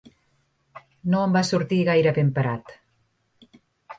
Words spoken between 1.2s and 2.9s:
en va sortir gaire benparat.